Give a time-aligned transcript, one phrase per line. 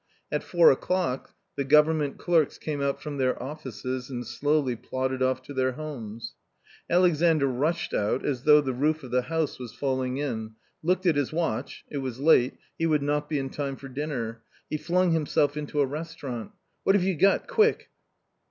[0.31, 5.43] At four o'clock the government clerks came out from their offices and slowly plodded off
[5.43, 6.33] to their homes.
[6.89, 11.17] Alexandr rushed out, as though the roof of the house was falling in, looked at
[11.17, 14.41] his watch— it was late; he would not be in time for dinner.
[14.71, 16.51] He flung himself into a restau rant"
[16.83, 17.91] What have you got, quick